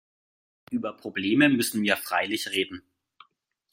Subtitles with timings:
[0.71, 2.81] Über Probleme müssen wir freilich reden.